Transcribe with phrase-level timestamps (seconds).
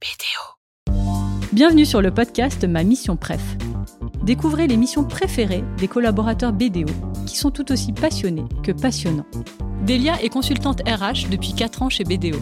[0.00, 0.94] BDO.
[1.52, 3.42] Bienvenue sur le podcast Ma Mission Préf.
[4.22, 6.90] Découvrez les missions préférées des collaborateurs BDO
[7.26, 9.26] qui sont tout aussi passionnés que passionnants.
[9.86, 12.38] Delia est consultante RH depuis 4 ans chez BDO.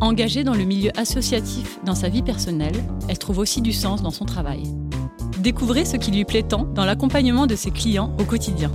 [0.00, 4.10] Engagée dans le milieu associatif dans sa vie personnelle, elle trouve aussi du sens dans
[4.10, 4.62] son travail.
[5.40, 8.72] Découvrez ce qui lui plaît tant dans l'accompagnement de ses clients au quotidien.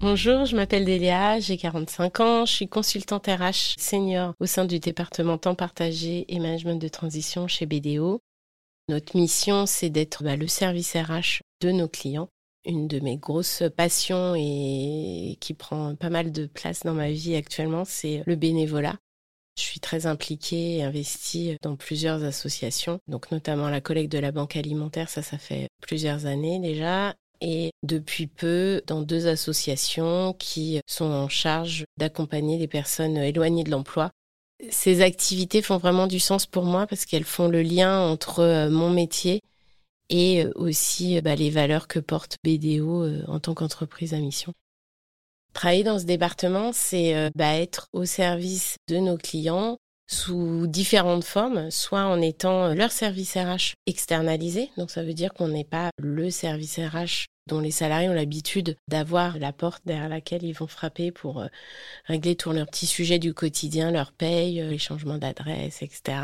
[0.00, 4.78] Bonjour, je m'appelle Delia, j'ai 45 ans, je suis consultante RH senior au sein du
[4.78, 8.20] département temps partagé et management de transition chez BDO.
[8.88, 12.28] Notre mission, c'est d'être bah, le service RH de nos clients.
[12.64, 17.34] Une de mes grosses passions et qui prend pas mal de place dans ma vie
[17.34, 18.98] actuellement, c'est le bénévolat.
[19.58, 24.30] Je suis très impliquée et investie dans plusieurs associations, donc notamment la collecte de la
[24.30, 30.80] banque alimentaire, ça, ça fait plusieurs années déjà, et depuis peu dans deux associations qui
[30.86, 34.10] sont en charge d'accompagner les personnes éloignées de l'emploi.
[34.70, 38.70] Ces activités font vraiment du sens pour moi parce qu'elles font le lien entre euh,
[38.70, 39.40] mon métier
[40.08, 44.52] et euh, aussi bah, les valeurs que porte BDO euh, en tant qu'entreprise à mission.
[45.52, 49.78] Travailler dans ce département, c'est bah, être au service de nos clients
[50.10, 55.48] sous différentes formes, soit en étant leur service RH externalisé, donc ça veut dire qu'on
[55.48, 60.44] n'est pas le service RH dont les salariés ont l'habitude d'avoir la porte derrière laquelle
[60.44, 61.46] ils vont frapper pour euh,
[62.04, 66.18] régler tous leurs petits sujets du quotidien, leur paye, euh, les changements d'adresse, etc.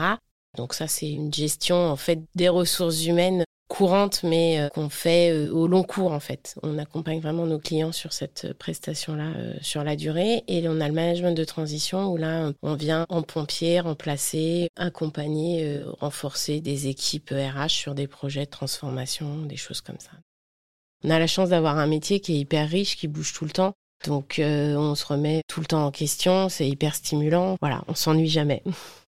[0.57, 5.49] Donc ça, c'est une gestion en fait des ressources humaines courantes, mais euh, qu'on fait
[5.49, 6.57] au long cours en fait.
[6.63, 10.45] On accompagne vraiment nos clients sur cette prestation-là sur la durée.
[10.49, 15.81] Et on a le management de transition où là, on vient en pompier remplacer, accompagner,
[16.01, 20.13] renforcer des équipes RH sur des projets de transformation, des choses comme ça.
[21.05, 23.51] On a la chance d'avoir un métier qui est hyper riche, qui bouge tout le
[23.51, 23.75] temps.
[24.07, 27.57] Donc euh, on se remet tout le temps en question, c'est hyper stimulant.
[27.61, 28.63] Voilà, on s'ennuie jamais.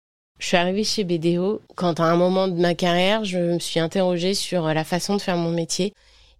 [0.42, 3.78] Je suis arrivée chez BDO quand à un moment de ma carrière, je me suis
[3.78, 5.94] interrogée sur la façon de faire mon métier.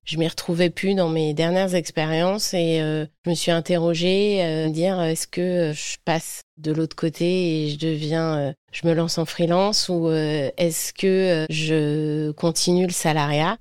[0.05, 4.71] Je m'y retrouvais plus dans mes dernières expériences et euh, je me suis interrogée, euh,
[4.71, 7.27] dire est-ce que je passe de l'autre côté
[7.67, 13.57] et je deviens, je me lance en freelance ou est-ce que je continue le salariat?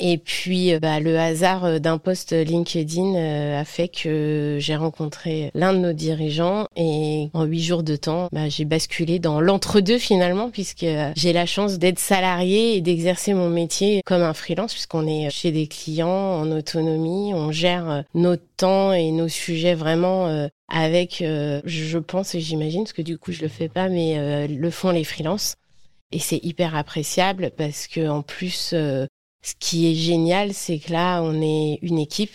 [0.00, 4.76] Et puis, euh, bah, le hasard euh, d'un post LinkedIn euh, a fait que j'ai
[4.76, 9.40] rencontré l'un de nos dirigeants et en huit jours de temps, bah, j'ai basculé dans
[9.40, 14.72] l'entre-deux finalement, puisque j'ai la chance d'être salarié et d'exercer mon métier comme un freelance,
[14.72, 20.48] puisqu'on est chez des clients en autonomie, on gère notre temps et nos sujets vraiment
[20.68, 24.70] avec, je pense et j'imagine, parce que du coup je le fais pas, mais le
[24.70, 25.56] font les freelances.
[26.10, 28.74] Et c'est hyper appréciable parce que en plus,
[29.42, 32.34] ce qui est génial, c'est que là, on est une équipe.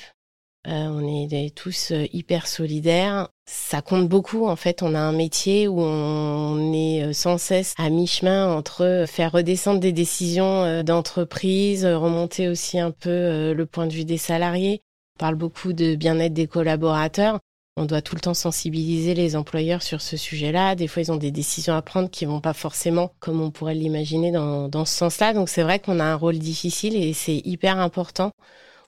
[0.65, 3.27] Euh, on est tous euh, hyper solidaires.
[3.45, 4.47] Ça compte beaucoup.
[4.47, 9.03] En fait, on a un métier où on est euh, sans cesse à mi-chemin entre
[9.05, 14.81] faire redescendre des décisions d'entreprise, remonter aussi un peu le point de vue des salariés.
[15.17, 17.39] On parle beaucoup de bien-être des collaborateurs.
[17.75, 20.75] On doit tout le temps sensibiliser les employeurs sur ce sujet-là.
[20.75, 23.73] Des fois, ils ont des décisions à prendre qui vont pas forcément comme on pourrait
[23.73, 25.33] l'imaginer dans, dans ce sens-là.
[25.33, 28.31] Donc, c'est vrai qu'on a un rôle difficile et c'est hyper important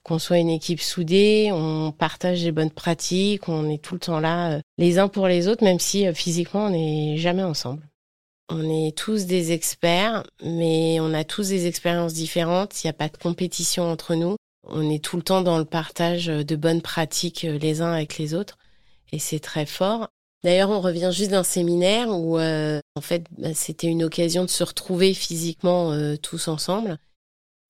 [0.04, 4.20] qu'on soit une équipe soudée, on partage les bonnes pratiques, on est tout le temps
[4.20, 7.90] là euh, les uns pour les autres, même si euh, physiquement, on n'est jamais ensemble.
[8.50, 12.84] On est tous des experts, mais on a tous des expériences différentes.
[12.84, 14.36] Il n'y a pas de compétition entre nous.
[14.68, 18.20] On est tout le temps dans le partage de bonnes pratiques euh, les uns avec
[18.20, 18.60] les autres
[19.12, 20.10] et c'est très fort.
[20.46, 24.50] D'ailleurs, on revient juste d'un séminaire où, euh, en fait, bah, c'était une occasion de
[24.50, 27.00] se retrouver physiquement euh, tous ensemble.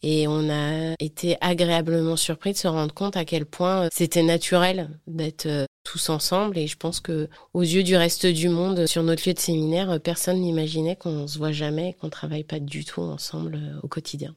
[0.03, 4.24] Et on a été agréablement surpris de se rendre compte à quel point euh, c'était
[4.24, 5.47] naturel d'être
[5.85, 6.57] tous ensemble.
[6.57, 9.97] Et je pense que, aux yeux du reste du monde, sur notre lieu de séminaire,
[10.01, 14.35] personne n'imaginait qu'on se voit jamais, qu'on travaille pas du tout ensemble au quotidien.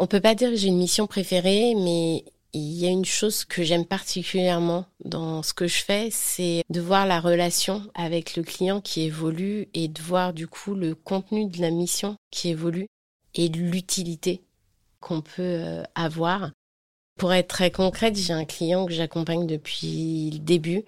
[0.00, 2.24] On peut pas dire que j'ai une mission préférée, mais
[2.54, 6.80] il y a une chose que j'aime particulièrement dans ce que je fais, c'est de
[6.80, 11.46] voir la relation avec le client qui évolue et de voir du coup le contenu
[11.46, 12.86] de la mission qui évolue
[13.34, 14.44] et l'utilité
[15.00, 16.52] qu'on peut euh, avoir.
[17.18, 20.84] Pour être très concrète, j'ai un client que j'accompagne depuis le début,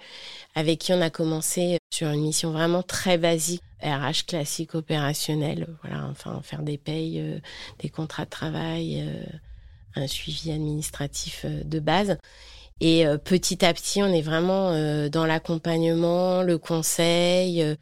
[0.55, 6.07] avec qui on a commencé sur une mission vraiment très basique, RH classique opérationnel, voilà,
[6.07, 7.39] enfin faire des payes, euh,
[7.81, 9.25] des contrats de travail, euh,
[9.97, 12.19] un suivi administratif euh, de base.
[12.81, 17.77] Et euh, petit à petit, on est vraiment euh, dans l'accompagnement, le conseil.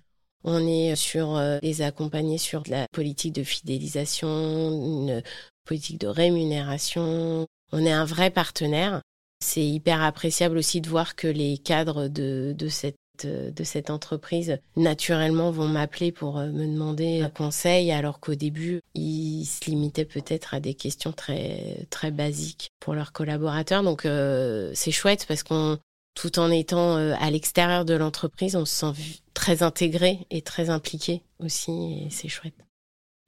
[0.44, 5.22] On est sur les accompagner sur la politique de fidélisation, une
[5.64, 7.46] politique de rémunération.
[7.72, 9.00] On est un vrai partenaire.
[9.42, 14.58] C'est hyper appréciable aussi de voir que les cadres de, de cette de, cette entreprise
[14.76, 20.04] naturellement vont m'appeler pour euh, me demander un conseil alors qu'au début ils se limitaient
[20.04, 23.82] peut-être à des questions très très basiques pour leurs collaborateurs.
[23.82, 25.78] Donc euh, c'est chouette parce qu'on
[26.14, 29.00] tout en étant euh, à l'extérieur de l'entreprise on se sent
[29.32, 32.54] très intégré et très impliqué aussi et c'est chouette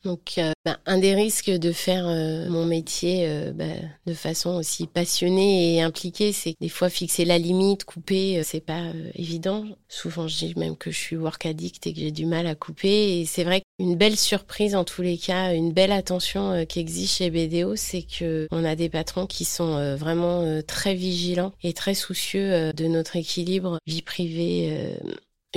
[0.06, 3.64] donc, euh, bah, un des risques de faire euh, mon métier euh, bah,
[4.06, 8.92] de façon aussi passionnée et impliquée, c'est des fois fixer la limite, couper, c'est pas
[9.16, 9.64] évident.
[9.88, 12.54] Souvent, je dis même que je suis work addict et que j'ai du mal à
[12.54, 13.18] couper.
[13.18, 17.16] Et c'est vrai qu'une belle surprise en tous les cas, une belle attention qui existe
[17.16, 21.94] chez BDO, c'est que on a des patrons qui sont vraiment très vigilants et très
[21.94, 24.96] soucieux de notre équilibre vie privée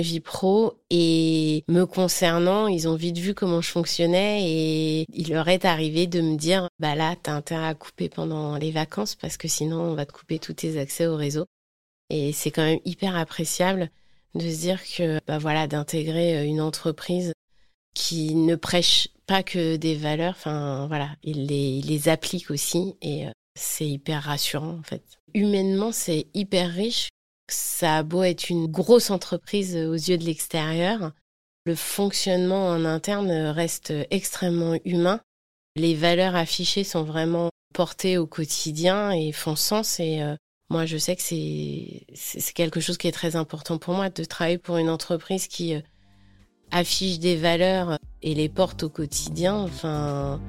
[0.00, 5.48] vie pro et me concernant, ils ont vite vu comment je fonctionnais et il leur
[5.48, 9.36] est arrivé de me dire bah là t'as intérêt à couper pendant les vacances parce
[9.36, 11.46] que sinon on va te couper tous tes accès au réseau
[12.10, 13.90] et c'est quand même hyper appréciable
[14.34, 17.32] de se dire que bah voilà d'intégrer euh, une entreprise
[17.94, 20.34] qui ne prêche pas que des valeurs.
[20.36, 25.02] Enfin voilà il les, il les applique aussi et euh, c'est hyper rassurant en fait.
[25.34, 27.08] Humainement c'est hyper riche
[27.52, 31.12] ça a beau être une grosse entreprise aux yeux de l'extérieur,
[31.66, 35.20] le fonctionnement en interne reste extrêmement humain.
[35.76, 40.00] Les valeurs affichées sont vraiment portées au quotidien et font sens.
[40.00, 40.34] Et euh,
[40.70, 44.58] moi, je sais que c'est quelque chose qui est très important pour moi de travailler
[44.58, 45.80] pour une entreprise qui euh,
[46.70, 49.54] affiche des valeurs et les porte au quotidien.
[49.54, 50.40] Enfin,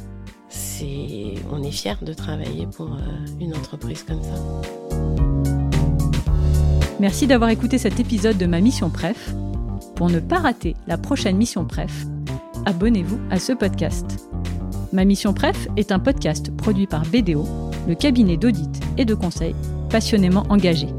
[0.50, 4.81] c'est on est fier de travailler pour euh, une entreprise comme ça.
[7.02, 9.34] Merci d'avoir écouté cet épisode de ma mission Pref.
[9.96, 12.06] Pour ne pas rater la prochaine mission Pref,
[12.68, 14.30] abonnez-vous à ce podcast.
[14.94, 17.44] Ma mission Pref est un podcast produit par BDO,
[17.88, 19.56] le cabinet d'audit et de conseil
[19.90, 20.90] passionnément engagé.